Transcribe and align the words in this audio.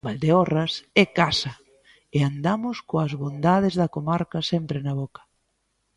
Valdeorras 0.07 0.73
é 1.03 1.05
casa 1.19 1.51
e 2.15 2.17
andamos 2.29 2.77
coas 2.89 3.13
bondades 3.23 3.73
da 3.81 3.91
comarca 3.95 4.39
sempre 4.51 4.77
na 4.85 4.93
boca. 5.01 5.21